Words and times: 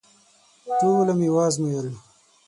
ټوله 0.79 1.13
مي 1.19 1.27
وازمایل… 1.35 1.87